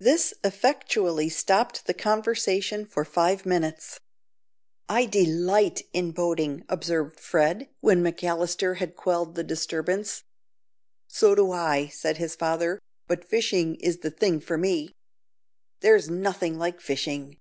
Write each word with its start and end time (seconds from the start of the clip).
This 0.00 0.34
effectually 0.42 1.28
stopped 1.28 1.86
the 1.86 1.94
conversation 1.94 2.84
for 2.84 3.04
five 3.04 3.46
minutes. 3.46 4.00
"I 4.88 5.06
delight 5.06 5.82
in 5.92 6.10
boating," 6.10 6.64
observed 6.68 7.20
Fred, 7.20 7.68
when 7.80 8.02
McAllister 8.02 8.78
had 8.78 8.96
quelled 8.96 9.36
the 9.36 9.44
disturbance. 9.44 10.24
"So 11.06 11.36
do 11.36 11.52
I," 11.52 11.86
said 11.86 12.16
his 12.16 12.34
father; 12.34 12.80
"but 13.06 13.22
fishing 13.24 13.76
is 13.76 13.98
the 13.98 14.10
thing 14.10 14.40
for 14.40 14.58
me. 14.58 14.90
There's 15.82 16.10
nothing 16.10 16.58
like 16.58 16.80
fishing. 16.80 17.38